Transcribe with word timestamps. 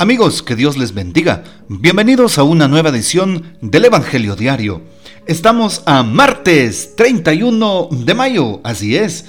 Amigos, 0.00 0.44
que 0.44 0.54
Dios 0.54 0.76
les 0.76 0.94
bendiga. 0.94 1.42
Bienvenidos 1.68 2.38
a 2.38 2.44
una 2.44 2.68
nueva 2.68 2.90
edición 2.90 3.56
del 3.60 3.86
Evangelio 3.86 4.36
Diario. 4.36 4.80
Estamos 5.26 5.82
a 5.86 6.04
martes 6.04 6.94
31 6.94 7.88
de 7.90 8.14
mayo, 8.14 8.60
así 8.62 8.94
es, 8.94 9.24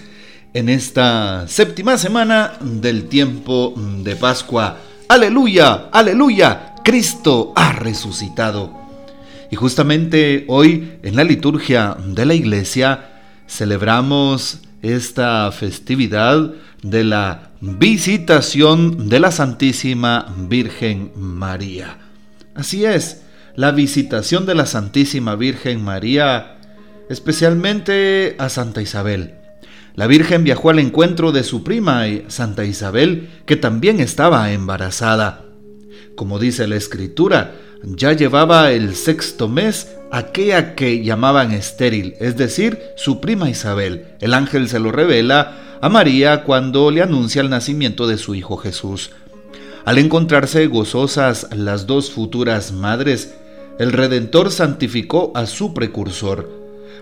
en 0.53 0.69
esta 0.69 1.47
séptima 1.47 1.97
semana 1.97 2.53
del 2.61 3.05
tiempo 3.05 3.73
de 4.03 4.15
Pascua. 4.15 4.77
Aleluya, 5.07 5.89
aleluya, 5.91 6.75
Cristo 6.83 7.51
ha 7.55 7.71
resucitado. 7.71 8.71
Y 9.49 9.55
justamente 9.55 10.45
hoy 10.49 10.99
en 11.01 11.15
la 11.15 11.23
liturgia 11.23 11.97
de 12.05 12.27
la 12.27 12.35
iglesia 12.35 13.09
celebramos 13.47 14.59
esta 14.83 15.51
festividad 15.51 16.53
de 16.83 17.03
la 17.03 17.51
visitación 17.61 19.09
de 19.09 19.19
la 19.19 19.31
Santísima 19.31 20.33
Virgen 20.37 21.11
María. 21.15 21.97
Así 22.55 22.85
es, 22.85 23.23
la 23.55 23.71
visitación 23.71 24.45
de 24.45 24.55
la 24.55 24.65
Santísima 24.65 25.35
Virgen 25.35 25.83
María, 25.83 26.57
especialmente 27.09 28.35
a 28.37 28.49
Santa 28.49 28.81
Isabel. 28.81 29.35
La 29.95 30.07
Virgen 30.07 30.43
viajó 30.43 30.69
al 30.69 30.79
encuentro 30.79 31.31
de 31.31 31.43
su 31.43 31.63
prima 31.63 32.05
Santa 32.27 32.63
Isabel, 32.63 33.29
que 33.45 33.57
también 33.57 33.99
estaba 33.99 34.51
embarazada. 34.53 35.45
Como 36.15 36.39
dice 36.39 36.67
la 36.67 36.77
Escritura, 36.77 37.55
ya 37.83 38.13
llevaba 38.13 38.71
el 38.71 38.95
sexto 38.95 39.49
mes 39.49 39.95
aquella 40.11 40.75
que 40.75 41.03
llamaban 41.03 41.51
estéril, 41.51 42.15
es 42.19 42.37
decir, 42.37 42.79
su 42.95 43.19
prima 43.19 43.49
Isabel. 43.49 44.05
El 44.21 44.33
ángel 44.33 44.69
se 44.69 44.79
lo 44.79 44.91
revela 44.91 45.68
a 45.81 45.89
María 45.89 46.43
cuando 46.43 46.91
le 46.91 47.01
anuncia 47.01 47.41
el 47.41 47.49
nacimiento 47.49 48.07
de 48.07 48.17
su 48.17 48.35
hijo 48.35 48.57
Jesús. 48.57 49.11
Al 49.85 49.97
encontrarse 49.97 50.67
gozosas 50.67 51.47
las 51.55 51.87
dos 51.87 52.11
futuras 52.11 52.71
madres, 52.71 53.35
el 53.79 53.93
Redentor 53.93 54.51
santificó 54.51 55.31
a 55.35 55.45
su 55.45 55.73
precursor. 55.73 56.49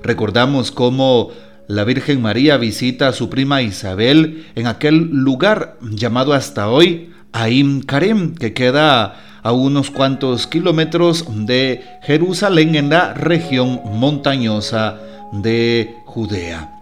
Recordamos 0.03 0.71
cómo 0.71 1.31
la 1.67 1.83
Virgen 1.83 2.21
María 2.21 2.57
visita 2.57 3.07
a 3.07 3.13
su 3.13 3.29
prima 3.29 3.61
Isabel 3.61 4.45
en 4.55 4.67
aquel 4.67 5.09
lugar 5.09 5.77
llamado 5.81 6.33
hasta 6.33 6.69
hoy 6.69 7.11
Aim 7.33 7.81
Karem, 7.81 8.35
que 8.35 8.53
queda 8.53 9.39
a 9.41 9.51
unos 9.51 9.89
cuantos 9.91 10.45
kilómetros 10.45 11.25
de 11.45 11.83
Jerusalén 12.03 12.75
en 12.75 12.89
la 12.89 13.13
región 13.13 13.81
montañosa 13.85 14.97
de 15.33 15.95
Judea. 16.05 16.73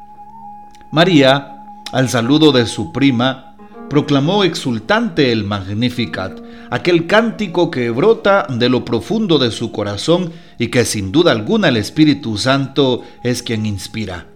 María, 0.91 1.54
al 1.95 2.09
saludo 2.09 2.51
de 2.51 2.65
su 2.65 2.91
prima, 2.91 3.55
proclamó 3.89 4.43
exultante 4.43 5.31
el 5.31 5.45
Magnificat, 5.45 6.41
aquel 6.69 7.07
cántico 7.07 7.71
que 7.71 7.89
brota 7.89 8.45
de 8.49 8.67
lo 8.67 8.83
profundo 8.83 9.39
de 9.39 9.49
su 9.49 9.71
corazón 9.71 10.33
y 10.59 10.67
que 10.67 10.83
sin 10.83 11.13
duda 11.13 11.31
alguna 11.31 11.69
el 11.69 11.77
Espíritu 11.77 12.37
Santo 12.37 13.01
es 13.23 13.41
quien 13.41 13.65
inspira. 13.65 14.27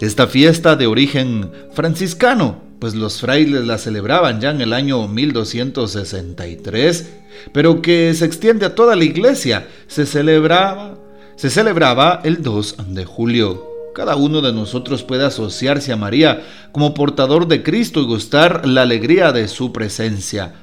Esta 0.00 0.26
fiesta 0.26 0.74
de 0.74 0.86
origen 0.86 1.50
franciscano 1.74 2.62
pues 2.78 2.94
los 2.94 3.20
frailes 3.20 3.66
la 3.66 3.76
celebraban 3.76 4.40
ya 4.40 4.50
en 4.50 4.62
el 4.62 4.72
año 4.72 5.06
1263, 5.06 7.12
pero 7.52 7.82
que 7.82 8.14
se 8.14 8.24
extiende 8.24 8.64
a 8.64 8.74
toda 8.74 8.96
la 8.96 9.04
iglesia. 9.04 9.68
Se 9.86 10.06
celebraba, 10.06 10.94
se 11.36 11.50
celebraba 11.50 12.22
el 12.24 12.42
2 12.42 12.76
de 12.88 13.04
julio. 13.04 13.71
Cada 13.94 14.16
uno 14.16 14.40
de 14.40 14.52
nosotros 14.52 15.02
puede 15.02 15.24
asociarse 15.24 15.92
a 15.92 15.96
María 15.96 16.42
como 16.72 16.94
portador 16.94 17.46
de 17.46 17.62
Cristo 17.62 18.00
y 18.00 18.06
gustar 18.06 18.66
la 18.66 18.82
alegría 18.82 19.32
de 19.32 19.48
su 19.48 19.72
presencia. 19.72 20.54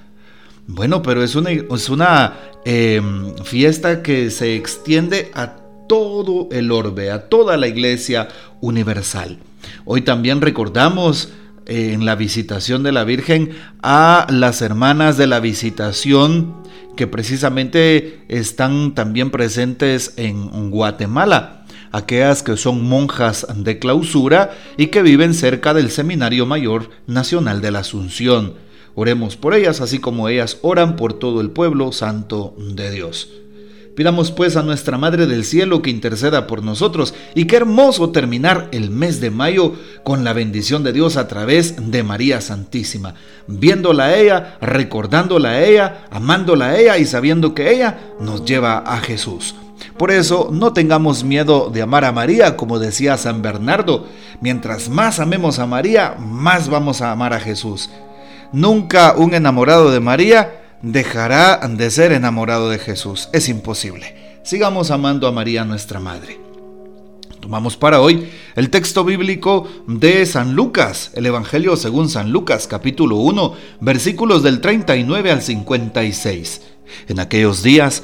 Bueno, 0.66 1.01
pero 1.01 1.23
es 1.23 1.35
una, 1.35 1.51
es 1.51 1.89
una 1.89 2.34
em, 2.66 3.35
fiesta 3.44 4.01
que 4.01 4.31
se 4.31 4.56
extiende 4.56 5.31
a 5.34 5.57
todo 5.88 6.47
el 6.51 6.72
orbe, 6.72 7.12
a 7.12 7.28
toda 7.29 7.57
la 7.57 7.68
iglesia 7.68 8.29
universal. 8.62 9.39
Hoy 9.85 10.01
también 10.01 10.41
recordamos 10.41 11.29
en 11.66 12.06
la 12.06 12.16
visitación 12.16 12.81
de 12.84 12.91
la 12.91 13.03
Virgen 13.03 13.51
a 13.84 14.25
las 14.29 14.62
hermanas 14.62 15.18
de 15.18 15.28
la 15.28 15.39
visitación 15.39 16.56
que 16.95 17.07
precisamente 17.07 18.25
están 18.28 18.94
también 18.94 19.31
presentes 19.31 20.13
en 20.18 20.69
Guatemala, 20.72 21.58
aquellas 21.91 22.44
que 22.44 22.57
son 22.57 22.88
monjas 22.88 23.47
de 23.55 23.79
clausura 23.79 24.51
y 24.77 24.88
que 24.88 25.01
viven 25.01 25.33
cerca 25.33 25.73
del 25.73 25.89
Seminario 25.91 26.45
Mayor 26.45 26.89
Nacional 27.07 27.61
de 27.61 27.72
la 27.72 27.79
Asunción. 27.79 28.53
Oremos 28.95 29.38
por 29.38 29.53
ellas, 29.53 29.81
así 29.81 30.00
como 30.00 30.29
ellas 30.29 30.57
oran 30.61 30.95
por 30.95 31.13
todo 31.13 31.41
el 31.41 31.51
pueblo 31.51 31.91
santo 31.91 32.55
de 32.57 32.91
Dios. 32.91 33.29
Pidamos 34.00 34.31
pues 34.31 34.55
a 34.55 34.63
nuestra 34.63 34.97
Madre 34.97 35.27
del 35.27 35.44
Cielo 35.44 35.81
que 35.81 35.89
interceda 35.89 36.47
por 36.47 36.63
nosotros 36.63 37.13
y 37.35 37.45
qué 37.45 37.57
hermoso 37.57 38.11
terminar 38.11 38.69
el 38.71 38.91
mes 38.91 39.19
de 39.19 39.29
mayo 39.29 39.73
con 40.06 40.23
la 40.23 40.31
bendición 40.31 40.83
de 40.83 40.94
Dios 40.94 41.17
a 41.17 41.27
través 41.27 41.91
de 41.91 42.01
María 42.01 42.39
Santísima, 42.39 43.16
viéndola 43.47 44.06
a 44.06 44.17
ella, 44.17 44.57
recordándola 44.61 45.50
a 45.50 45.66
ella, 45.66 46.06
amándola 46.11 46.67
a 46.67 46.79
ella 46.79 46.97
y 46.97 47.06
sabiendo 47.06 47.53
que 47.53 47.73
ella 47.73 48.00
nos 48.21 48.45
lleva 48.45 48.77
a 48.77 49.01
Jesús. 49.01 49.53
Por 49.97 50.12
eso 50.12 50.50
no 50.51 50.73
tengamos 50.73 51.23
miedo 51.23 51.69
de 51.69 51.81
amar 51.81 52.06
a 52.06 52.12
María, 52.12 52.56
como 52.57 52.79
decía 52.79 53.17
San 53.17 53.41
Bernardo. 53.41 54.07
Mientras 54.41 54.90
más 54.90 55.19
amemos 55.19 55.59
a 55.59 55.66
María, 55.66 56.16
más 56.19 56.69
vamos 56.69 57.01
a 57.01 57.12
amar 57.12 57.34
a 57.34 57.40
Jesús. 57.40 57.89
Nunca 58.51 59.13
un 59.16 59.34
enamorado 59.34 59.91
de 59.91 60.00
María 60.00 60.62
dejará 60.81 61.57
de 61.68 61.91
ser 61.91 62.12
enamorado 62.12 62.69
de 62.69 62.79
Jesús. 62.79 63.29
Es 63.34 63.50
imposible. 63.50 64.39
Sigamos 64.44 64.91
amando 64.91 65.28
a 65.28 65.31
María 65.31 65.66
nuestra 65.66 66.00
Madre. 66.00 66.39
Tomamos 67.39 67.78
para 67.78 68.01
hoy 68.01 68.29
el 68.56 68.69
texto 68.69 69.06
bíblico 69.06 69.68
de 69.88 70.25
San 70.25 70.56
Lucas, 70.56 71.12
el 71.13 71.25
Evangelio 71.25 71.78
según 71.78 72.09
San 72.09 72.31
Lucas, 72.31 72.68
capítulo 72.68 73.16
1, 73.18 73.53
versículos 73.79 74.44
del 74.44 74.59
39 74.59 75.31
al 75.31 75.41
56. 75.41 76.62
En 77.07 77.19
aquellos 77.19 77.63
días, 77.63 78.03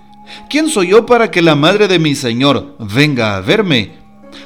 ¿Quién 0.49 0.69
soy 0.69 0.89
yo 0.89 1.05
para 1.05 1.31
que 1.31 1.41
la 1.41 1.55
madre 1.55 1.87
de 1.87 1.99
mi 1.99 2.15
Señor 2.15 2.75
venga 2.79 3.35
a 3.35 3.41
verme? 3.41 3.91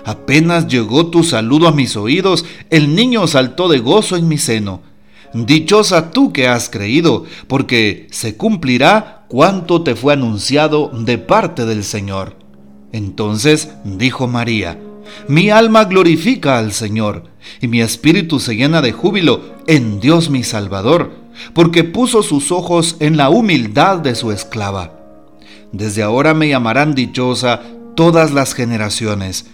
Apenas 0.03 0.67
llegó 0.67 1.07
tu 1.07 1.23
saludo 1.23 1.67
a 1.67 1.71
mis 1.71 1.95
oídos, 1.95 2.45
el 2.69 2.95
niño 2.95 3.27
saltó 3.27 3.67
de 3.67 3.79
gozo 3.79 4.15
en 4.15 4.27
mi 4.27 4.37
seno. 4.37 4.81
Dichosa 5.33 6.11
tú 6.11 6.31
que 6.31 6.47
has 6.47 6.69
creído, 6.69 7.25
porque 7.47 8.07
se 8.11 8.37
cumplirá 8.37 9.25
cuanto 9.27 9.81
te 9.81 9.95
fue 9.95 10.13
anunciado 10.13 10.91
de 10.93 11.17
parte 11.17 11.65
del 11.65 11.83
Señor. 11.83 12.37
Entonces 12.91 13.71
dijo 13.83 14.27
María, 14.27 14.79
mi 15.27 15.49
alma 15.49 15.85
glorifica 15.85 16.57
al 16.57 16.71
Señor, 16.71 17.25
y 17.61 17.67
mi 17.67 17.81
espíritu 17.81 18.39
se 18.39 18.55
llena 18.55 18.81
de 18.81 18.91
júbilo 18.91 19.41
en 19.67 19.99
Dios 19.99 20.29
mi 20.29 20.43
Salvador, 20.43 21.11
porque 21.53 21.83
puso 21.83 22.23
sus 22.23 22.51
ojos 22.51 22.95
en 22.99 23.17
la 23.17 23.29
humildad 23.29 23.97
de 23.97 24.15
su 24.15 24.31
esclava. 24.31 24.94
Desde 25.75 26.03
ahora 26.03 26.33
me 26.33 26.47
llamarán 26.47 26.95
dichosa 26.95 27.61
todas 27.95 28.31
las 28.31 28.53
generaciones, 28.53 29.45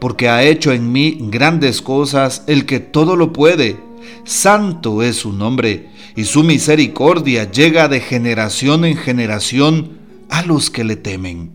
porque 0.00 0.28
ha 0.28 0.42
hecho 0.42 0.72
en 0.72 0.90
mí 0.90 1.18
grandes 1.20 1.82
cosas 1.82 2.42
el 2.46 2.66
que 2.66 2.80
todo 2.80 3.14
lo 3.14 3.32
puede 3.32 3.88
Santo 4.24 5.02
es 5.02 5.16
su 5.16 5.32
nombre, 5.32 5.88
y 6.16 6.24
su 6.24 6.42
misericordia 6.42 7.50
llega 7.50 7.88
de 7.88 8.00
generación 8.00 8.84
en 8.84 8.96
generación 8.96 9.98
a 10.28 10.42
los 10.42 10.70
que 10.70 10.84
le 10.84 10.96
temen. 10.96 11.52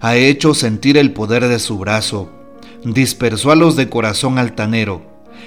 Ha 0.00 0.16
hecho 0.16 0.54
sentir 0.54 0.96
el 0.96 1.12
poder 1.12 1.48
de 1.48 1.58
su 1.58 1.78
brazo, 1.78 2.30
dispersó 2.84 3.50
a 3.50 3.56
los 3.56 3.76
de 3.76 3.88
corazón 3.88 4.38
altanero, 4.38 5.02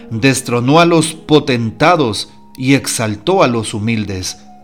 destronó 0.09 0.79
a 0.79 0.85
los 0.85 1.13
potentados 1.13 2.29
y 2.57 2.73
exaltó 2.73 3.43
a 3.43 3.47
los 3.47 3.73
humildes. 3.73 4.37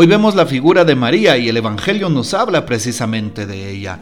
Hoy 0.00 0.06
vemos 0.06 0.36
la 0.36 0.46
figura 0.46 0.84
de 0.84 0.94
María 0.94 1.38
y 1.38 1.48
el 1.48 1.56
Evangelio 1.56 2.08
nos 2.08 2.32
habla 2.32 2.66
precisamente 2.66 3.46
de 3.46 3.68
ella. 3.68 3.98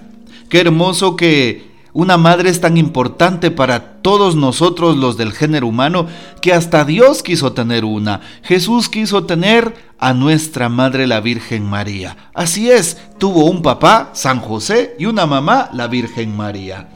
Qué 0.50 0.60
hermoso 0.60 1.16
que 1.16 1.70
una 1.94 2.18
madre 2.18 2.50
es 2.50 2.60
tan 2.60 2.76
importante 2.76 3.50
para 3.50 4.02
todos 4.02 4.36
nosotros 4.36 4.98
los 4.98 5.16
del 5.16 5.32
género 5.32 5.68
humano 5.68 6.06
que 6.42 6.52
hasta 6.52 6.84
Dios 6.84 7.22
quiso 7.22 7.54
tener 7.54 7.86
una. 7.86 8.20
Jesús 8.42 8.90
quiso 8.90 9.24
tener 9.24 9.72
a 9.98 10.12
nuestra 10.12 10.68
Madre 10.68 11.06
la 11.06 11.22
Virgen 11.22 11.64
María. 11.64 12.14
Así 12.34 12.70
es, 12.70 12.98
tuvo 13.16 13.46
un 13.46 13.62
papá, 13.62 14.10
San 14.12 14.40
José, 14.40 14.96
y 14.98 15.06
una 15.06 15.24
mamá, 15.24 15.70
la 15.72 15.86
Virgen 15.86 16.36
María. 16.36 16.88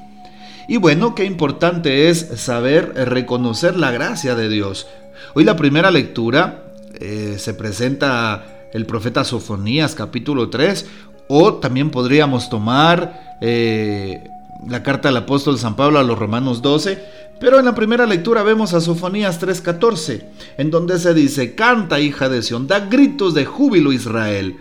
Y 0.68 0.76
bueno, 0.76 1.14
qué 1.14 1.24
importante 1.24 2.10
es 2.10 2.28
saber 2.36 2.92
reconocer 3.08 3.78
la 3.78 3.92
gracia 3.92 4.34
de 4.34 4.50
Dios. 4.50 4.88
Hoy 5.32 5.44
la 5.44 5.56
primera 5.56 5.90
lectura 5.90 6.64
eh, 7.00 7.36
se 7.38 7.54
presenta 7.54 8.59
el 8.72 8.86
profeta 8.86 9.24
Sofonías 9.24 9.94
capítulo 9.94 10.50
3 10.50 10.86
o 11.28 11.54
también 11.54 11.90
podríamos 11.90 12.50
tomar 12.50 13.38
eh, 13.40 14.28
la 14.68 14.82
carta 14.82 15.08
del 15.08 15.16
apóstol 15.18 15.58
San 15.58 15.76
Pablo 15.76 15.98
a 15.98 16.02
los 16.02 16.18
Romanos 16.18 16.60
12, 16.60 16.98
pero 17.40 17.58
en 17.58 17.64
la 17.64 17.74
primera 17.74 18.06
lectura 18.06 18.42
vemos 18.42 18.74
a 18.74 18.80
Sofonías 18.80 19.40
3:14, 19.40 20.24
en 20.58 20.70
donde 20.70 20.98
se 20.98 21.14
dice, 21.14 21.54
canta 21.54 22.00
hija 22.00 22.28
de 22.28 22.42
Sión, 22.42 22.66
da 22.66 22.80
gritos 22.80 23.34
de 23.34 23.44
júbilo 23.44 23.92
Israel. 23.92 24.56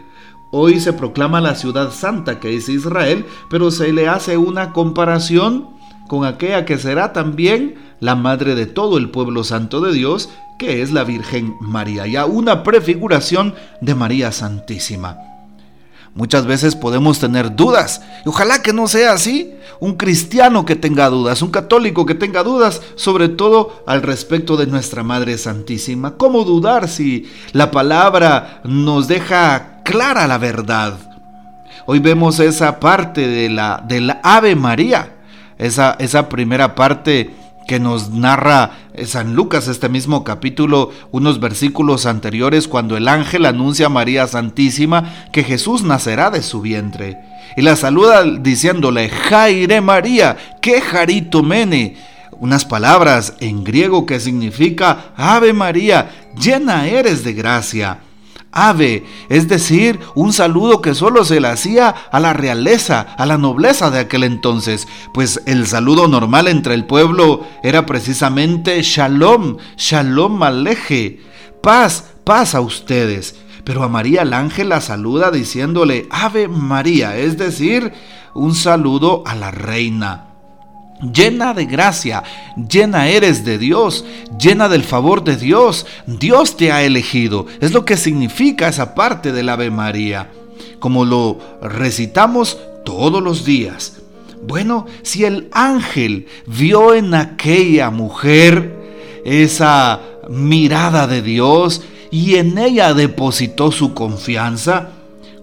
Hoy 0.51 0.79
se 0.79 0.93
proclama 0.93 1.41
la 1.41 1.55
ciudad 1.55 1.91
santa 1.91 2.39
que 2.39 2.55
es 2.55 2.69
Israel, 2.69 3.25
pero 3.49 3.69
se 3.69 3.91
le 3.93 4.07
hace 4.07 4.37
una 4.37 4.71
comparación 4.71 5.69
con 6.07 6.25
aquella 6.25 6.65
que 6.65 6.77
será 6.77 7.13
también 7.13 7.75
la 7.99 8.15
madre 8.15 8.55
de 8.55 8.65
todo 8.65 8.97
el 8.97 9.09
pueblo 9.09 9.43
santo 9.43 9.81
de 9.81 9.93
Dios, 9.93 10.29
que 10.59 10.83
es 10.83 10.91
la 10.91 11.05
Virgen 11.05 11.55
María, 11.61 12.05
ya 12.05 12.25
una 12.25 12.61
prefiguración 12.63 13.55
de 13.81 13.95
María 13.95 14.31
Santísima. 14.31 15.17
Muchas 16.13 16.45
veces 16.45 16.75
podemos 16.75 17.19
tener 17.19 17.55
dudas. 17.55 18.01
Y 18.25 18.29
ojalá 18.29 18.61
que 18.61 18.73
no 18.73 18.87
sea 18.87 19.13
así. 19.13 19.53
Un 19.79 19.95
cristiano 19.95 20.65
que 20.65 20.75
tenga 20.75 21.09
dudas, 21.09 21.41
un 21.41 21.51
católico 21.51 22.05
que 22.05 22.13
tenga 22.13 22.43
dudas, 22.43 22.81
sobre 22.95 23.29
todo 23.29 23.83
al 23.87 24.01
respecto 24.01 24.57
de 24.57 24.67
nuestra 24.67 25.01
Madre 25.01 25.37
Santísima. 25.37 26.17
¿Cómo 26.17 26.43
dudar 26.43 26.89
si 26.89 27.31
la 27.53 27.71
palabra 27.71 28.59
nos 28.65 29.07
deja 29.07 29.81
clara 29.83 30.27
la 30.27 30.37
verdad? 30.37 30.97
Hoy 31.85 31.99
vemos 31.99 32.39
esa 32.39 32.81
parte 32.81 33.25
de 33.25 33.49
la, 33.49 33.81
del 33.87 34.13
Ave 34.21 34.57
María, 34.57 35.15
esa, 35.57 35.95
esa 35.99 36.27
primera 36.27 36.75
parte 36.75 37.33
que 37.69 37.79
nos 37.79 38.09
narra 38.09 38.71
San 39.05 39.35
Lucas, 39.35 39.67
este 39.67 39.89
mismo 39.89 40.23
capítulo, 40.23 40.89
unos 41.11 41.39
versículos 41.39 42.07
anteriores, 42.07 42.67
cuando 42.67 42.97
el 42.97 43.07
ángel 43.07 43.45
anuncia 43.45 43.85
a 43.85 43.89
María 43.89 44.25
Santísima 44.25 45.27
que 45.31 45.43
Jesús 45.43 45.83
nacerá 45.83 46.31
de 46.31 46.41
su 46.41 46.61
vientre. 46.61 47.19
Y 47.55 47.61
la 47.61 47.75
saluda 47.75 48.23
diciéndole, 48.23 49.09
Jaire 49.09 49.81
María, 49.81 50.35
que 50.63 50.81
jarito 50.81 51.43
mene. 51.43 51.95
Unas 52.31 52.65
palabras 52.65 53.35
en 53.39 53.63
griego 53.63 54.07
que 54.07 54.19
significa, 54.19 55.11
Ave 55.15 55.53
María, 55.53 56.09
llena 56.41 56.87
eres 56.87 57.23
de 57.23 57.33
gracia 57.33 57.99
ave, 58.51 59.05
es 59.29 59.47
decir, 59.47 59.99
un 60.15 60.33
saludo 60.33 60.81
que 60.81 60.95
solo 60.95 61.25
se 61.25 61.39
le 61.39 61.47
hacía 61.47 61.89
a 61.89 62.19
la 62.19 62.33
realeza, 62.33 63.01
a 63.17 63.25
la 63.25 63.37
nobleza 63.37 63.91
de 63.91 63.99
aquel 63.99 64.23
entonces, 64.23 64.87
pues 65.13 65.41
el 65.45 65.67
saludo 65.67 66.07
normal 66.07 66.47
entre 66.47 66.73
el 66.73 66.85
pueblo 66.85 67.45
era 67.63 67.85
precisamente 67.85 68.81
shalom, 68.81 69.57
shalom 69.77 70.41
aleje, 70.43 71.21
paz, 71.61 72.13
paz 72.23 72.55
a 72.55 72.61
ustedes. 72.61 73.35
Pero 73.63 73.83
a 73.83 73.89
María 73.89 74.23
el 74.23 74.33
ángel 74.33 74.69
la 74.69 74.81
saluda 74.81 75.31
diciéndole 75.31 76.07
Ave 76.09 76.47
María, 76.47 77.17
es 77.17 77.37
decir, 77.37 77.93
un 78.33 78.55
saludo 78.55 79.23
a 79.27 79.35
la 79.35 79.51
reina 79.51 80.28
llena 81.01 81.53
de 81.53 81.65
gracia, 81.65 82.23
llena 82.55 83.07
eres 83.07 83.45
de 83.45 83.57
Dios, 83.57 84.05
llena 84.39 84.69
del 84.69 84.83
favor 84.83 85.23
de 85.23 85.37
Dios. 85.37 85.85
Dios 86.05 86.57
te 86.57 86.71
ha 86.71 86.83
elegido. 86.83 87.45
Es 87.59 87.73
lo 87.73 87.85
que 87.85 87.97
significa 87.97 88.67
esa 88.67 88.95
parte 88.95 89.31
del 89.31 89.49
Ave 89.49 89.71
María, 89.71 90.29
como 90.79 91.05
lo 91.05 91.39
recitamos 91.61 92.57
todos 92.83 93.21
los 93.21 93.45
días. 93.45 93.97
Bueno, 94.41 94.85
si 95.03 95.25
el 95.25 95.49
ángel 95.51 96.27
vio 96.45 96.93
en 96.93 97.13
aquella 97.13 97.89
mujer 97.89 99.21
esa 99.25 99.99
mirada 100.29 101.07
de 101.07 101.21
Dios 101.21 101.81
y 102.09 102.35
en 102.35 102.57
ella 102.57 102.93
depositó 102.93 103.71
su 103.71 103.93
confianza, 103.93 104.91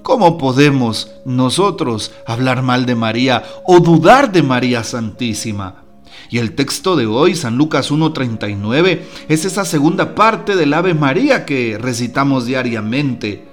¿Cómo 0.07 0.39
podemos 0.39 1.11
nosotros 1.25 2.13
hablar 2.27 2.63
mal 2.63 2.87
de 2.87 2.95
María 2.95 3.43
o 3.65 3.81
dudar 3.81 4.31
de 4.31 4.41
María 4.45 4.85
Santísima? 4.85 5.83
Y 6.31 6.39
el 6.39 6.53
texto 6.53 6.95
de 6.95 7.07
hoy, 7.07 7.35
San 7.35 7.59
Lucas 7.59 7.91
1.39, 7.91 9.01
es 9.29 9.45
esa 9.45 9.65
segunda 9.65 10.15
parte 10.15 10.55
del 10.55 10.75
Ave 10.75 10.95
María 10.95 11.45
que 11.45 11.77
recitamos 11.77 12.47
diariamente. 12.47 13.49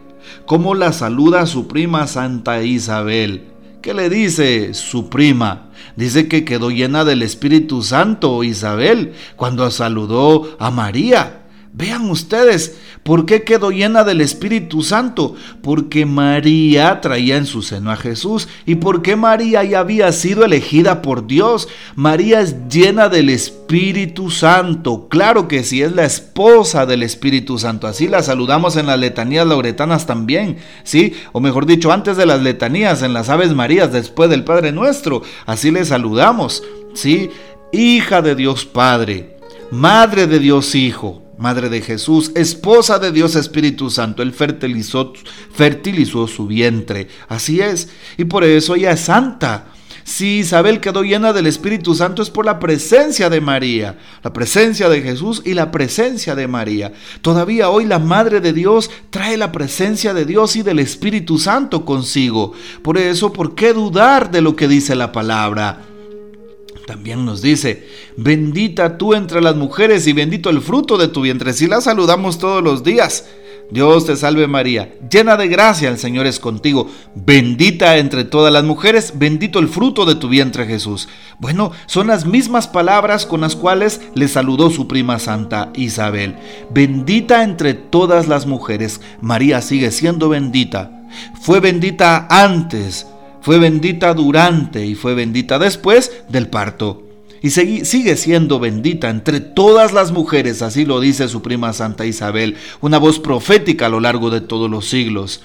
¿Cómo 0.46 0.76
la 0.76 0.94
saluda 0.94 1.48
su 1.48 1.68
prima 1.68 2.06
Santa 2.06 2.62
Isabel? 2.62 3.46
¿Qué 3.82 3.96
le 3.96 4.12
dice 4.12 4.76
su 4.76 5.10
prima? 5.10 5.72
Dice 5.96 6.28
que 6.28 6.46
quedó 6.46 6.70
llena 6.70 7.04
del 7.04 7.24
Espíritu 7.24 7.82
Santo 7.82 8.44
Isabel 8.44 9.14
cuando 9.38 9.72
saludó 9.72 10.56
a 10.60 10.70
María. 10.70 11.40
Vean 11.74 12.12
ustedes, 12.12 12.78
¿por 13.04 13.26
qué 13.26 13.44
quedó 13.44 13.72
llena 13.72 14.04
del 14.04 14.22
Espíritu 14.22 14.82
Santo? 14.82 15.36
Porque 15.62 16.06
María 16.06 17.02
traía 17.02 17.38
en 17.38 17.46
su 17.46 17.62
seno 17.62 17.92
a 17.92 17.96
Jesús 17.96 18.48
y 18.66 18.76
porque 18.76 19.16
María 19.16 19.64
ya 19.64 19.80
había 19.80 20.12
sido 20.12 20.46
elegida 20.46 21.02
por 21.02 21.28
Dios. 21.28 21.68
María 21.96 22.42
es 22.42 22.68
llena 22.70 23.10
del 23.10 23.30
Espíritu 23.30 24.32
Santo. 24.32 25.08
Claro 25.10 25.48
que 25.48 25.64
sí, 25.64 25.82
es 25.82 25.94
la 25.94 26.06
esposa 26.06 26.86
del 26.86 27.04
Espíritu 27.04 27.60
Santo. 27.60 27.88
Así 27.88 28.08
la 28.08 28.24
saludamos 28.24 28.76
en 28.78 28.88
las 28.88 29.00
letanías 29.00 29.46
lauretanas 29.48 30.06
también, 30.06 30.58
¿sí? 30.84 31.14
O 31.32 31.40
mejor 31.40 31.66
dicho, 31.66 31.92
antes 31.92 32.18
de 32.18 32.26
las 32.26 32.42
letanías, 32.42 33.02
en 33.02 33.14
las 33.14 33.30
Aves 33.30 33.54
Marías, 33.54 33.92
después 33.92 34.30
del 34.30 34.44
Padre 34.44 34.72
Nuestro. 34.72 35.22
Así 35.46 35.72
le 35.72 35.86
saludamos, 35.86 36.64
¿sí? 36.94 37.30
Hija 37.72 38.22
de 38.22 38.36
Dios 38.36 38.66
Padre, 38.66 39.38
Madre 39.72 40.28
de 40.28 40.40
Dios 40.40 40.76
Hijo 40.76 41.23
Madre 41.38 41.70
de 41.70 41.82
Jesús, 41.82 42.32
esposa 42.36 43.00
de 43.00 43.12
Dios 43.12 43.36
Espíritu 43.36 43.90
Santo, 43.90 44.22
Él 44.22 44.34
fertilizó, 44.34 45.14
fertilizó 45.52 46.28
su 46.28 46.48
vientre. 46.48 47.08
Así 47.28 47.60
es, 47.60 47.90
y 48.18 48.26
por 48.26 48.44
eso 48.44 48.76
ella 48.76 48.92
es 48.92 49.02
santa. 49.02 49.66
Si 50.04 50.40
Isabel 50.40 50.82
quedó 50.82 51.04
llena 51.04 51.32
del 51.32 51.48
Espíritu 51.48 51.96
Santo 51.96 52.22
es 52.22 52.30
por 52.30 52.46
la 52.46 52.60
presencia 52.60 53.30
de 53.30 53.40
María, 53.40 53.98
la 54.22 54.34
presencia 54.34 54.90
de 54.90 55.02
Jesús 55.02 55.42
y 55.46 55.54
la 55.54 55.72
presencia 55.72 56.36
de 56.36 56.48
María. 56.48 56.92
Todavía 57.22 57.70
hoy 57.70 57.86
la 57.86 58.00
Madre 58.00 58.42
de 58.42 58.52
Dios 58.52 58.92
trae 59.10 59.38
la 59.38 59.52
presencia 59.54 60.14
de 60.14 60.26
Dios 60.26 60.58
y 60.58 60.62
del 60.62 60.80
Espíritu 60.80 61.40
Santo 61.40 61.86
consigo. 61.86 62.52
Por 62.82 62.98
eso, 62.98 63.32
¿por 63.32 63.56
qué 63.56 63.74
dudar 63.74 64.30
de 64.30 64.42
lo 64.42 64.58
que 64.58 64.68
dice 64.68 64.94
la 64.94 65.14
palabra? 65.14 65.93
También 66.86 67.26
nos 67.26 67.42
dice, 67.42 67.88
bendita 68.18 68.98
tú 68.98 69.14
entre 69.14 69.42
las 69.42 69.56
mujeres 69.56 70.06
y 70.08 70.14
bendito 70.14 70.50
el 70.50 70.62
fruto 70.62 70.98
de 70.98 71.08
tu 71.08 71.22
vientre. 71.22 71.54
Si 71.54 71.68
la 71.68 71.80
saludamos 71.80 72.38
todos 72.38 72.62
los 72.62 72.84
días. 72.84 73.26
Dios 73.72 74.06
te 74.06 74.16
salve 74.18 74.46
María, 74.46 74.94
llena 75.10 75.38
de 75.38 75.48
gracia, 75.48 75.90
el 75.90 75.98
Señor 75.98 76.28
es 76.28 76.40
contigo. 76.40 76.90
Bendita 77.16 77.98
entre 77.98 78.24
todas 78.24 78.52
las 78.52 78.66
mujeres, 78.66 79.14
bendito 79.16 79.58
el 79.58 79.70
fruto 79.70 80.06
de 80.06 80.16
tu 80.16 80.28
vientre 80.28 80.68
Jesús. 80.68 81.08
Bueno, 81.40 81.72
son 81.88 82.08
las 82.08 82.26
mismas 82.26 82.68
palabras 82.68 83.26
con 83.26 83.42
las 83.42 83.56
cuales 83.56 84.02
le 84.14 84.28
saludó 84.28 84.70
su 84.70 84.88
prima 84.88 85.18
santa 85.18 85.72
Isabel. 85.76 86.36
Bendita 86.72 87.44
entre 87.44 87.74
todas 87.74 88.28
las 88.28 88.46
mujeres. 88.46 89.02
María 89.22 89.62
sigue 89.62 89.90
siendo 89.92 90.30
bendita. 90.30 90.92
Fue 91.42 91.60
bendita 91.60 92.28
antes 92.30 93.08
fue 93.44 93.60
bendita 93.60 94.14
durante 94.14 94.86
y 94.86 94.96
fue 94.96 95.16
bendita 95.16 95.60
después 95.60 96.12
del 96.30 96.48
parto. 96.48 97.04
Y 97.42 97.50
sigue 97.50 98.16
siendo 98.16 98.58
bendita 98.58 99.10
entre 99.10 99.42
todas 99.42 99.92
las 99.92 100.14
mujeres, 100.14 100.62
así 100.62 100.86
lo 100.86 101.02
dice 101.02 101.28
su 101.28 101.42
prima 101.42 101.74
Santa 101.74 102.06
Isabel, 102.06 102.56
una 102.80 103.00
voz 103.00 103.20
profética 103.20 103.88
a 103.88 103.90
lo 103.90 104.00
largo 104.00 104.30
de 104.30 104.40
todos 104.40 104.72
los 104.72 104.88
siglos. 104.88 105.42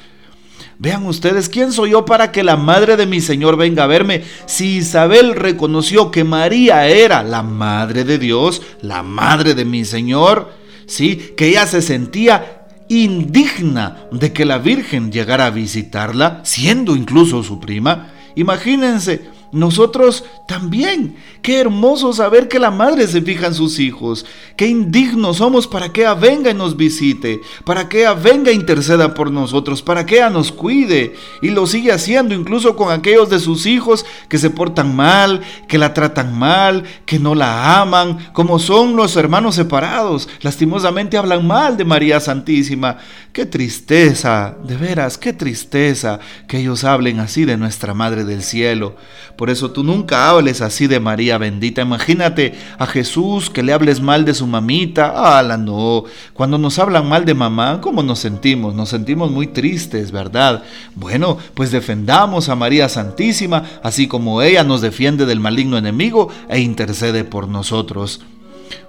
Vean 0.79 1.07
ustedes, 1.07 1.49
¿quién 1.49 1.73
soy 1.73 1.91
yo 1.91 2.05
para 2.05 2.31
que 2.31 2.45
la 2.45 2.57
madre 2.57 2.97
de 2.97 3.07
mi 3.07 3.21
Señor 3.21 3.57
venga 3.57 3.83
a 3.83 3.89
verme? 3.89 4.23
Si 4.47 4.77
Isabel 4.77 5.35
reconoció 5.35 6.13
que 6.13 6.23
María 6.23 6.87
era 6.87 7.25
la 7.25 7.43
madre 7.43 8.05
de 8.05 8.19
Dios, 8.19 8.63
la 8.81 9.03
madre 9.03 9.55
de 9.55 9.65
mi 9.65 9.85
Señor, 9.85 10.53
sí, 10.87 11.33
que 11.37 11.49
ella 11.49 11.67
se 11.67 11.83
sentía 11.83 12.58
indigna 12.89 14.09
de 14.11 14.33
que 14.33 14.45
la 14.45 14.59
Virgen 14.59 15.13
llegara 15.13 15.47
a 15.47 15.51
visitarla, 15.51 16.41
siendo 16.45 16.97
incluso 16.97 17.43
su 17.43 17.61
prima. 17.61 18.09
Imagínense, 18.35 19.23
nosotros 19.53 20.25
también. 20.47 21.17
Qué 21.43 21.61
hermoso 21.61 22.13
saber 22.13 22.49
que 22.49 22.59
la 22.59 22.71
madre 22.71 23.07
se 23.07 23.23
fija 23.23 23.47
en 23.47 23.55
sus 23.55 23.79
hijos. 23.79 24.27
Qué 24.57 24.67
indignos 24.67 25.39
somos 25.39 25.67
para 25.67 25.93
que 25.93 26.03
ella 26.03 26.15
venga 26.15 26.51
y 26.51 26.55
nos 26.55 26.77
visite, 26.77 27.41
para 27.65 27.89
que 27.89 28.01
ella 28.01 28.15
venga 28.15 28.51
e 28.51 28.55
interceda 28.55 29.15
por 29.15 29.31
nosotros, 29.31 29.83
para 29.83 30.05
que 30.05 30.17
ella 30.17 30.31
nos 30.31 30.53
cuide. 30.53 31.15
Y 31.43 31.51
lo 31.51 31.67
sigue 31.67 31.93
haciendo 31.93 32.35
incluso 32.35 32.77
con 32.77 32.91
aquellos 32.91 33.31
de 33.31 33.39
sus 33.39 33.67
hijos 33.67 34.05
que 34.29 34.39
se 34.39 34.51
portan 34.51 34.95
mal, 34.95 35.41
que 35.69 35.79
la 35.79 35.95
tratan 35.95 36.39
mal, 36.39 36.85
que 37.07 37.19
no 37.19 37.35
la 37.35 37.81
aman, 37.81 38.19
como 38.33 38.59
son 38.59 38.97
los 38.97 39.17
hermanos 39.17 39.55
separados. 39.55 40.29
Lastimosamente 40.43 41.17
hablan 41.17 41.47
mal 41.47 41.77
de 41.77 41.85
María 41.85 42.21
Santísima. 42.21 42.99
Qué 43.33 43.47
tristeza, 43.47 44.57
de 44.65 44.77
veras, 44.77 45.17
qué 45.17 45.33
tristeza 45.33 46.19
que 46.49 46.59
ellos 46.59 46.85
hablen 46.85 47.21
así 47.21 47.45
de 47.45 47.57
nuestra 47.57 47.95
Madre 47.95 48.25
del 48.25 48.43
Cielo. 48.43 48.97
Por 49.39 49.51
eso 49.51 49.71
tú 49.71 49.85
nunca 49.85 50.29
hables 50.29 50.61
así 50.63 50.89
de 50.89 50.99
María 50.99 51.39
bendita. 51.39 51.83
Imagínate 51.83 52.55
a 52.77 52.87
Jesús 52.87 53.51
que 53.51 53.63
le 53.63 53.73
hables 53.73 54.01
mal 54.01 54.25
de 54.25 54.35
su 54.35 54.49
mamita. 54.49 55.13
¡Hala, 55.39 55.57
no! 55.57 56.03
Cuando 56.35 56.59
nos 56.59 56.81
hablan 56.81 57.09
mal 57.09 57.25
de 57.25 57.35
mamá, 57.35 57.81
¿cómo 57.81 58.03
nos 58.03 58.19
sentimos? 58.19 58.75
Nos 58.75 58.89
sentimos 58.89 59.31
muy 59.31 59.47
tristes, 59.47 60.11
¿verdad? 60.11 60.65
Bueno, 60.97 61.39
pues 61.55 61.71
defendamos 61.71 62.49
a 62.49 62.57
María 62.57 62.89
Santísima, 62.89 63.63
así 63.85 64.09
como 64.09 64.43
ella 64.43 64.65
nos 64.65 64.81
defiende 64.81 65.25
del 65.25 65.39
maligno 65.39 65.79
enemigo 65.79 66.31
e 66.49 66.59
intercede 66.59 67.23
por 67.23 67.47
nosotros. 67.47 68.23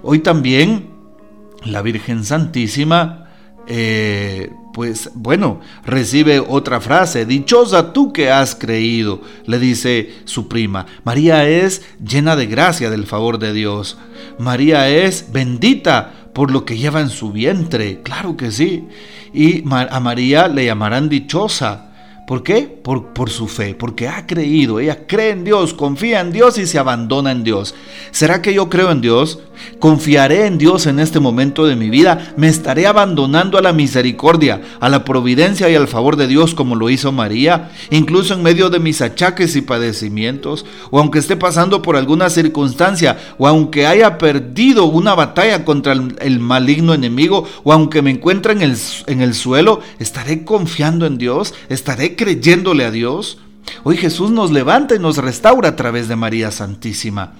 Hoy 0.02 0.18
también 0.18 0.90
la 1.62 1.80
Virgen 1.80 2.24
Santísima 2.24 3.28
eh, 3.68 4.50
pues 4.72 5.10
bueno, 5.14 5.60
recibe 5.84 6.40
otra 6.40 6.80
frase, 6.80 7.26
dichosa 7.26 7.92
tú 7.92 8.12
que 8.12 8.30
has 8.30 8.54
creído, 8.54 9.20
le 9.46 9.58
dice 9.58 10.14
su 10.24 10.48
prima. 10.48 10.86
María 11.04 11.48
es 11.48 11.82
llena 12.04 12.36
de 12.36 12.46
gracia 12.46 12.90
del 12.90 13.06
favor 13.06 13.38
de 13.38 13.52
Dios. 13.52 13.98
María 14.38 14.88
es 14.88 15.32
bendita 15.32 16.30
por 16.32 16.50
lo 16.50 16.64
que 16.64 16.78
lleva 16.78 17.00
en 17.00 17.10
su 17.10 17.32
vientre, 17.32 18.00
claro 18.02 18.36
que 18.36 18.50
sí. 18.50 18.86
Y 19.32 19.62
a 19.68 20.00
María 20.00 20.48
le 20.48 20.64
llamarán 20.64 21.08
dichosa 21.08 21.89
¿Por 22.30 22.44
qué? 22.44 22.62
Por, 22.62 23.12
por, 23.12 23.28
su 23.28 23.48
fe, 23.48 23.74
porque 23.74 24.06
ha 24.06 24.24
creído, 24.24 24.78
ella 24.78 25.04
cree 25.08 25.30
en 25.30 25.42
Dios, 25.42 25.74
confía 25.74 26.20
en 26.20 26.30
Dios 26.30 26.58
y 26.58 26.66
se 26.68 26.78
abandona 26.78 27.32
en 27.32 27.42
Dios. 27.42 27.74
¿Será 28.12 28.40
que 28.40 28.54
yo 28.54 28.70
creo 28.70 28.92
en 28.92 29.00
Dios? 29.00 29.40
¿Confiaré 29.80 30.46
en 30.46 30.56
Dios 30.56 30.86
en 30.86 31.00
este 31.00 31.18
momento 31.18 31.66
de 31.66 31.74
mi 31.74 31.90
vida? 31.90 32.32
¿Me 32.36 32.46
estaré 32.46 32.86
abandonando 32.86 33.58
a 33.58 33.62
la 33.62 33.72
misericordia, 33.72 34.62
a 34.78 34.88
la 34.88 35.04
providencia 35.04 35.68
y 35.68 35.74
al 35.74 35.88
favor 35.88 36.16
de 36.16 36.28
Dios 36.28 36.54
como 36.54 36.76
lo 36.76 36.88
hizo 36.88 37.10
María, 37.10 37.72
incluso 37.90 38.34
en 38.34 38.42
medio 38.42 38.70
de 38.70 38.78
mis 38.78 39.02
achaques 39.02 39.56
y 39.56 39.62
padecimientos? 39.62 40.64
¿O 40.90 41.00
aunque 41.00 41.18
esté 41.18 41.36
pasando 41.36 41.82
por 41.82 41.96
alguna 41.96 42.30
circunstancia, 42.30 43.18
o 43.38 43.48
aunque 43.48 43.86
haya 43.86 44.18
perdido 44.18 44.84
una 44.84 45.16
batalla 45.16 45.64
contra 45.64 45.94
el, 45.94 46.38
maligno 46.38 46.94
enemigo, 46.94 47.44
o 47.64 47.72
aunque 47.72 48.02
me 48.02 48.10
encuentre 48.10 48.52
en 48.52 48.62
el, 48.62 48.76
en 49.08 49.20
el 49.20 49.34
suelo, 49.34 49.80
¿estaré 49.98 50.44
confiando 50.44 51.06
en 51.06 51.18
Dios? 51.18 51.54
¿Estaré 51.68 52.16
creyéndole 52.20 52.84
a 52.84 52.90
Dios? 52.90 53.38
Hoy 53.82 53.96
Jesús 53.96 54.30
nos 54.30 54.50
levanta 54.50 54.94
y 54.94 54.98
nos 54.98 55.16
restaura 55.16 55.70
a 55.70 55.76
través 55.76 56.06
de 56.06 56.16
María 56.16 56.50
Santísima. 56.50 57.32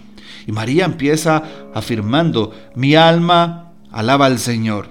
Y 0.47 0.53
María 0.53 0.87
empieza 0.87 1.43
afirmando, 1.75 2.55
mi 2.75 2.95
alma 2.95 3.73
alaba 3.93 4.25
al 4.25 4.39
Señor. 4.39 4.89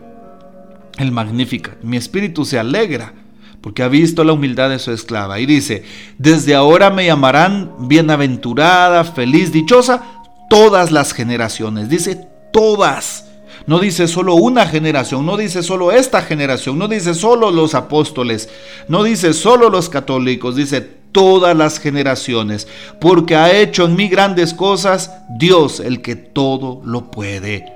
El 1.00 1.12
magnífico, 1.12 1.72
mi 1.82 1.98
espíritu 1.98 2.46
se 2.46 2.60
alegra 2.60 3.14
porque 3.62 3.82
ha 3.82 3.88
visto 3.88 4.24
la 4.24 4.34
humildad 4.34 4.70
de 4.70 4.78
su 4.78 4.92
esclava. 4.92 5.40
Y 5.40 5.48
dice, 5.48 5.84
desde 6.20 6.54
ahora 6.54 6.92
me 6.92 7.08
llamarán 7.08 7.88
bienaventurada, 7.88 9.04
feliz, 9.04 9.52
dichosa, 9.52 10.04
todas 10.52 10.92
las 10.92 11.14
generaciones. 11.14 11.90
Dice, 11.90 12.28
todas. 12.54 13.26
No 13.70 13.78
dice 13.78 14.08
solo 14.08 14.34
una 14.34 14.66
generación, 14.66 15.28
no 15.28 15.38
dice 15.38 15.62
solo 15.62 15.92
esta 15.92 16.24
generación, 16.24 16.80
no 16.80 16.88
dice 16.88 17.14
solo 17.14 17.52
los 17.52 17.76
apóstoles, 17.76 18.50
no 18.88 19.04
dice 19.04 19.32
solo 19.32 19.70
los 19.70 19.90
católicos, 19.90 20.56
dice 20.56 20.82
todas 20.82 21.56
las 21.56 21.78
generaciones, 21.78 22.68
porque 23.00 23.36
ha 23.36 23.56
hecho 23.56 23.86
en 23.86 23.96
mí 23.96 24.08
grandes 24.08 24.56
cosas 24.56 25.12
Dios 25.38 25.82
el 25.82 26.02
que 26.02 26.16
todo 26.16 26.82
lo 26.84 27.12
puede. 27.12 27.72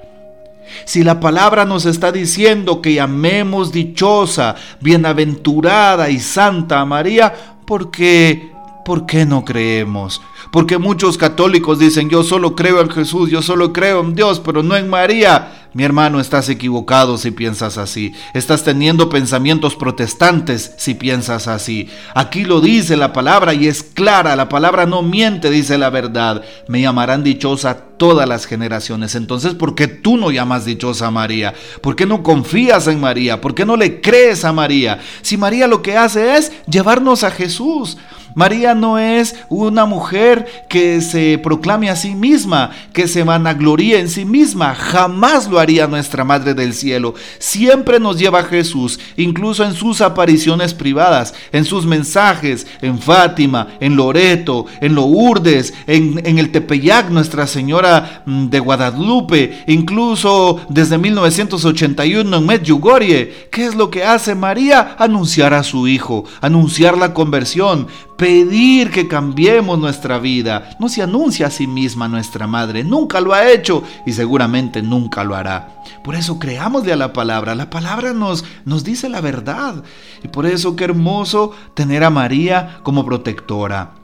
Si 0.86 1.04
la 1.04 1.20
palabra 1.20 1.64
nos 1.64 1.86
está 1.86 2.12
diciendo 2.12 2.82
que 2.82 2.96
llamemos 2.96 3.72
dichosa, 3.72 4.56
bienaventurada 4.82 6.10
y 6.10 6.20
santa 6.20 6.80
a 6.80 6.86
María, 6.86 7.32
¿por 7.68 7.92
qué, 7.92 8.53
¿por 8.84 9.06
qué 9.06 9.26
no 9.26 9.46
creemos? 9.46 10.22
Porque 10.52 10.78
muchos 10.78 11.18
católicos 11.18 11.80
dicen, 11.80 12.10
yo 12.10 12.24
solo 12.24 12.56
creo 12.56 12.82
en 12.82 12.90
Jesús, 12.90 13.30
yo 13.30 13.42
solo 13.42 13.74
creo 13.74 14.02
en 14.02 14.16
Dios, 14.16 14.40
pero 14.40 14.64
no 14.64 14.76
en 14.76 14.90
María. 14.90 15.64
Mi 15.74 15.84
hermano, 15.84 16.20
estás 16.20 16.50
equivocado 16.50 17.18
si 17.18 17.32
piensas 17.32 17.80
así. 17.80 18.14
Estás 18.36 18.64
teniendo 18.64 19.10
pensamientos 19.10 19.76
protestantes 19.76 20.74
si 20.78 20.94
piensas 20.94 21.48
así. 21.48 21.90
Aquí 22.14 22.44
lo 22.44 22.62
dice 22.62 22.96
la 22.96 23.12
palabra 23.12 23.56
y 23.56 23.68
es 23.68 23.82
clara. 23.82 24.36
La 24.36 24.50
palabra 24.50 24.86
no 24.86 25.02
miente, 25.02 25.50
dice 25.50 25.80
la 25.80 25.90
verdad. 25.90 26.44
Me 26.68 26.82
llamarán 26.82 27.24
dichosa 27.24 27.86
todas 27.98 28.30
las 28.30 28.46
generaciones. 28.46 29.16
Entonces, 29.16 29.56
¿por 29.56 29.74
qué 29.74 29.88
tú 29.88 30.18
no 30.18 30.30
llamas 30.30 30.66
dichosa 30.66 31.08
a 31.08 31.12
María? 31.12 31.56
¿Por 31.82 31.96
qué 31.96 32.06
no 32.06 32.22
confías 32.22 32.88
en 32.88 33.00
María? 33.00 33.42
¿Por 33.42 33.56
qué 33.56 33.66
no 33.66 33.76
le 33.76 34.00
crees 34.00 34.46
a 34.46 34.54
María? 34.54 35.00
Si 35.24 35.38
María 35.38 35.66
lo 35.66 35.82
que 35.82 35.98
hace 35.98 36.38
es 36.38 36.52
llevarnos 36.68 37.24
a 37.24 37.32
Jesús. 37.32 37.98
María 38.36 38.74
no 38.74 38.98
es 38.98 39.36
una 39.50 39.86
mujer 39.86 40.66
que 40.70 41.02
se 41.02 41.38
proclame 41.38 41.90
a 41.90 41.96
sí 41.96 42.16
misma, 42.16 42.72
que 42.94 43.08
se 43.08 43.24
vanagloríe 43.24 44.00
en 44.00 44.10
sí 44.10 44.26
misma. 44.26 44.76
Jamás 44.76 45.48
lo 45.48 45.60
haría 45.60 45.88
nuestra 45.88 46.24
Madre 46.24 46.54
del 46.54 46.74
Cielo. 46.74 47.14
Siempre 47.40 48.00
nos 48.00 48.18
lleva 48.18 48.40
a 48.40 48.44
Jesús, 48.44 49.00
incluso 49.18 49.64
en 49.64 49.74
sus 49.74 50.02
apariciones 50.02 50.74
privadas, 50.74 51.34
en 51.52 51.66
sus 51.66 51.86
mensajes, 51.86 52.66
en 52.82 53.00
Fátima, 53.00 53.68
en 53.80 53.96
Loreto, 53.96 54.66
en 54.82 54.96
Lourdes, 54.96 55.74
en, 55.88 56.22
en 56.26 56.40
el 56.40 56.52
Tepeyac, 56.52 57.10
Nuestra 57.10 57.48
Señora 57.48 58.24
mm, 58.26 58.48
de 58.48 58.60
Guadalupe, 58.60 59.64
incluso 59.68 60.62
desde 60.70 60.98
1981 60.98 62.38
en 62.38 62.46
Medjugorje. 62.46 63.48
¿Qué 63.52 63.66
es 63.66 63.76
lo 63.76 63.90
que 63.90 64.04
hace 64.04 64.36
María? 64.36 64.96
Anunciar 64.98 65.54
a 65.54 65.64
su 65.64 65.88
Hijo, 65.88 66.26
anunciar 66.42 66.98
la 66.98 67.14
conversión, 67.14 67.88
pedir 68.18 68.92
que 68.92 69.08
cambiemos 69.08 69.80
nuestra 69.80 70.20
vida. 70.20 70.76
No 70.80 70.90
se 70.90 71.02
anuncia 71.02 71.48
a 71.48 71.52
sí 71.52 71.68
misma 71.68 72.08
nuestra 72.08 72.48
madre, 72.48 72.84
nunca 72.84 73.20
lo 73.20 73.34
ha 73.34 73.50
hecho 73.52 73.84
y 74.06 74.14
seguramente 74.14 74.82
nunca 74.82 75.24
lo 75.24 75.36
hará. 75.36 75.82
Por 76.04 76.16
eso 76.16 76.40
creámosle 76.40 76.94
a 76.94 76.98
la 76.98 77.14
palabra, 77.14 77.56
la 77.56 77.70
palabra 77.70 78.14
nos, 78.14 78.44
nos 78.66 78.84
dice 78.84 79.10
la 79.10 79.22
verdad. 79.22 79.84
Y 80.24 80.28
por 80.28 80.46
eso 80.46 80.76
qué 80.76 80.86
hermoso 80.86 81.52
tener 81.74 82.04
a 82.04 82.10
María 82.10 82.80
como 82.84 83.06
protectora. 83.06 83.96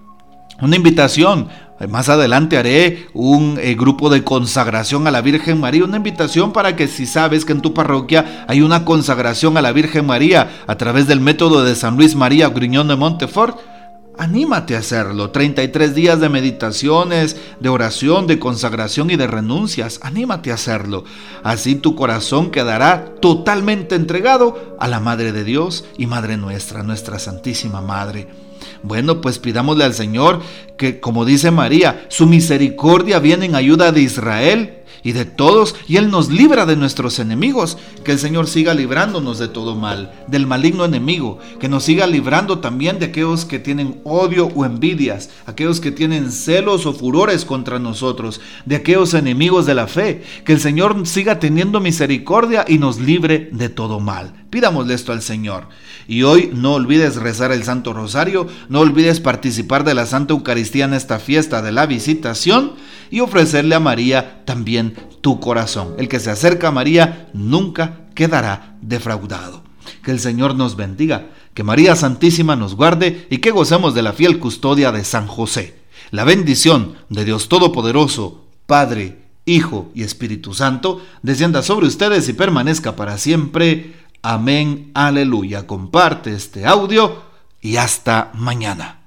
Una 0.62 0.76
invitación 0.76 1.48
más 1.88 2.10
adelante 2.10 2.58
haré 2.58 3.08
un 3.14 3.58
eh, 3.62 3.76
grupo 3.76 4.10
de 4.10 4.26
consagración 4.26 5.08
a 5.08 5.12
la 5.12 5.22
Virgen 5.22 5.62
María, 5.62 5.86
una 5.86 5.98
invitación 5.98 6.52
para 6.52 6.76
que 6.76 6.90
si 6.90 7.06
sabes 7.06 7.46
que 7.46 7.54
en 7.54 7.62
tu 7.62 7.74
parroquia 7.74 8.46
hay 8.50 8.62
una 8.62 8.84
consagración 8.84 9.56
a 9.56 9.62
la 9.62 9.72
Virgen 9.72 10.06
María 10.06 10.50
a 10.68 10.76
través 10.76 11.08
del 11.08 11.22
método 11.22 11.64
de 11.64 11.76
San 11.76 11.96
Luis 11.96 12.16
María 12.16 12.50
Griñón 12.50 12.90
de 12.90 12.98
Montefort, 12.98 13.60
Anímate 14.20 14.76
a 14.76 14.80
hacerlo. 14.80 15.30
33 15.30 15.96
días 15.96 16.20
de 16.20 16.28
meditaciones, 16.28 17.38
de 17.62 17.70
oración, 17.70 18.28
de 18.28 18.38
consagración 18.38 19.10
y 19.10 19.16
de 19.16 19.28
renuncias. 19.28 20.02
Anímate 20.04 20.52
a 20.52 20.56
hacerlo. 20.56 21.06
Así 21.42 21.76
tu 21.76 21.96
corazón 21.96 22.52
quedará 22.52 23.16
totalmente 23.22 23.96
entregado 23.96 24.76
a 24.78 24.90
la 24.90 25.00
Madre 25.00 25.32
de 25.32 25.46
Dios 25.46 25.86
y 25.98 26.06
Madre 26.06 26.36
nuestra, 26.36 26.84
nuestra 26.84 27.18
Santísima 27.18 27.80
Madre. 27.80 28.28
Bueno, 28.84 29.22
pues 29.22 29.40
pidámosle 29.40 29.86
al 29.86 29.94
Señor 29.94 30.42
que, 30.76 31.00
como 31.00 31.24
dice 31.24 31.50
María, 31.52 32.06
su 32.10 32.26
misericordia 32.26 33.20
viene 33.20 33.46
en 33.46 33.56
ayuda 33.56 33.94
de 33.94 34.02
Israel 34.02 34.79
y 35.04 35.14
de 35.14 35.26
todos, 35.26 35.76
y 35.88 35.98
Él 35.98 36.12
nos 36.12 36.30
libra 36.30 36.66
de 36.66 36.76
nuestros 36.76 37.20
enemigos. 37.20 37.78
Que 38.04 38.12
el 38.12 38.20
Señor 38.20 38.48
siga 38.48 38.74
librándonos 38.74 39.40
de 39.40 39.48
todo 39.48 39.76
mal, 39.76 40.12
del 40.28 40.48
maligno 40.48 40.86
enemigo, 40.86 41.40
que 41.60 41.70
nos 41.70 41.84
siga 41.84 42.08
librando 42.08 42.60
también 42.60 43.00
de 43.00 43.08
aquellos 43.08 43.46
que 43.46 43.60
tienen 43.60 44.02
odio 44.04 44.48
o 44.56 44.66
envidias, 44.66 45.30
aquellos 45.46 45.80
que 45.80 45.92
tienen 45.92 46.32
celos 46.32 46.86
o 46.86 46.94
furores 46.94 47.46
contra 47.46 47.80
nosotros, 47.80 48.42
de 48.66 48.76
aquellos 48.76 49.14
enemigos 49.14 49.66
de 49.66 49.76
la 49.76 49.88
fe. 49.88 50.24
Que 50.46 50.54
el 50.54 50.60
Señor 50.60 51.06
siga 51.06 51.40
teniendo 51.40 51.80
misericordia 51.80 52.66
y 52.68 52.78
nos 52.78 53.00
libre 53.00 53.50
de 53.52 53.70
todo 53.70 54.00
mal. 54.00 54.34
Pidámosle 54.50 54.96
esto 54.96 55.12
al 55.12 55.22
Señor. 55.22 55.68
Y 56.08 56.24
hoy 56.24 56.50
no 56.54 56.74
olvides 56.74 57.18
rezar 57.18 57.52
el 57.52 57.64
Santo 57.64 57.94
Rosario, 57.94 58.48
no 58.68 58.80
olvides 58.80 59.20
participar 59.20 59.84
de 59.84 59.94
la 59.94 60.08
Santa 60.08 60.34
Eucaristía 60.34 60.86
en 60.86 60.96
esta 60.96 61.20
fiesta 61.20 61.62
de 61.62 61.72
la 61.72 61.86
visitación 61.86 62.74
y 63.12 63.20
ofrecerle 63.20 63.76
a 63.76 63.80
María 63.80 64.44
también 64.46 64.96
tu 65.22 65.40
corazón. 65.40 65.96
El 65.98 66.08
que 66.08 66.20
se 66.20 66.32
acerca 66.32 66.70
a 66.70 66.72
María 66.72 67.30
nunca 67.34 68.08
quedará 68.16 68.78
defraudado. 68.82 69.64
Que 70.04 70.12
el 70.12 70.20
Señor 70.20 70.56
nos 70.56 70.76
bendiga, 70.76 71.28
que 71.54 71.64
María 71.64 71.96
Santísima 71.96 72.56
nos 72.56 72.76
guarde 72.76 73.28
y 73.30 73.40
que 73.40 73.52
gocemos 73.52 73.94
de 73.94 74.02
la 74.02 74.14
fiel 74.14 74.40
custodia 74.40 74.92
de 74.92 75.04
San 75.04 75.28
José. 75.28 75.80
La 76.12 76.24
bendición 76.24 76.96
de 77.10 77.26
Dios 77.26 77.50
Todopoderoso, 77.50 78.46
Padre, 78.66 79.20
Hijo 79.46 79.90
y 79.96 80.04
Espíritu 80.04 80.54
Santo, 80.54 81.02
descienda 81.24 81.64
sobre 81.64 81.88
ustedes 81.88 82.30
y 82.30 82.34
permanezca 82.34 82.96
para 82.96 83.18
siempre. 83.18 83.96
Amén, 84.22 84.92
aleluya. 84.94 85.66
Comparte 85.66 86.34
este 86.34 86.66
audio 86.66 87.24
y 87.62 87.78
hasta 87.78 88.32
mañana. 88.36 88.99